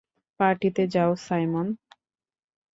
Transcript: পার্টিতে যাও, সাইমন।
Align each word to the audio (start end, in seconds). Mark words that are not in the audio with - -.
পার্টিতে 0.39 0.83
যাও, 0.87 1.11
সাইমন। 1.25 1.67